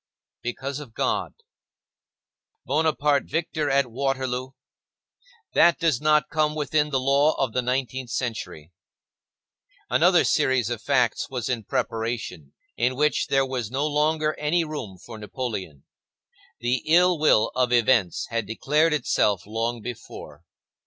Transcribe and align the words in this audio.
Because 0.41 0.79
of 0.79 0.95
God. 0.95 1.35
Bonaparte 2.65 3.25
victor 3.29 3.69
at 3.69 3.91
Waterloo; 3.91 4.53
that 5.53 5.77
does 5.77 6.01
not 6.01 6.27
come 6.31 6.55
within 6.55 6.89
the 6.89 6.99
law 6.99 7.33
of 7.35 7.53
the 7.53 7.61
nineteenth 7.61 8.09
century. 8.09 8.71
Another 9.91 10.23
series 10.23 10.71
of 10.71 10.81
facts 10.81 11.29
was 11.29 11.49
in 11.49 11.65
preparation, 11.65 12.53
in 12.75 12.95
which 12.95 13.27
there 13.27 13.45
was 13.45 13.69
no 13.69 13.85
longer 13.85 14.33
any 14.39 14.63
room 14.63 14.97
for 14.97 15.19
Napoleon. 15.19 15.83
The 16.61 16.81
ill 16.87 17.19
will 17.19 17.51
of 17.53 17.71
events 17.71 18.25
had 18.31 18.47
declared 18.47 18.93
itself 18.95 19.43
long 19.45 19.83
before. 19.83 20.41